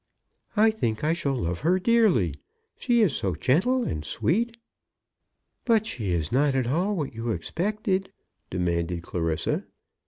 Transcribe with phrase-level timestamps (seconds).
[0.57, 2.33] "I think I shall love her dearly.
[2.75, 4.57] She is so gentle and sweet."
[5.63, 8.11] "But she is not at all what you expected?"
[8.49, 9.63] demanded Clarissa.